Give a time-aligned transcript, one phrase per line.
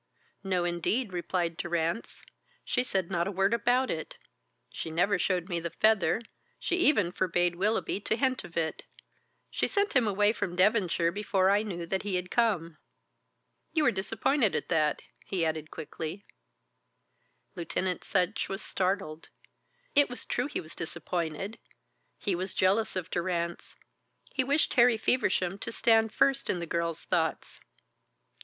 [0.43, 2.23] "No, indeed," replied Durrance.
[2.65, 4.17] "She said not a word about it,
[4.71, 6.23] she never showed me the feather,
[6.59, 8.81] she even forbade Willoughby to hint of it,
[9.51, 12.77] she sent him away from Devonshire before I knew that he had come.
[13.73, 16.25] You are disappointed at that," he added quickly.
[17.55, 19.29] Lieutenant Sutch was startled.
[19.93, 21.59] It was true he was disappointed;
[22.17, 23.75] he was jealous of Durrance,
[24.33, 27.59] he wished Harry Feversham to stand first in the girl's thoughts.